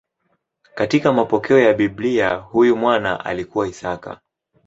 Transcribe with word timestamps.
Katika 0.75 1.13
mapokeo 1.13 1.59
ya 1.59 1.73
Biblia 1.73 2.35
huyu 2.35 2.75
mwana 2.77 3.25
alikuwa 3.25 3.67
Isaka. 3.67 4.19